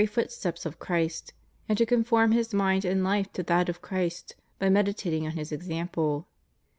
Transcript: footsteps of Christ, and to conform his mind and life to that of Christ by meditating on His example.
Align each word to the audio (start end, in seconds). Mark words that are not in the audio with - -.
footsteps 0.03 0.65
of 0.65 0.79
Christ, 0.79 1.31
and 1.69 1.77
to 1.77 1.85
conform 1.85 2.31
his 2.31 2.55
mind 2.55 2.85
and 2.85 3.03
life 3.03 3.31
to 3.33 3.43
that 3.43 3.69
of 3.69 3.83
Christ 3.83 4.35
by 4.57 4.67
meditating 4.67 5.27
on 5.27 5.33
His 5.33 5.51
example. 5.51 6.27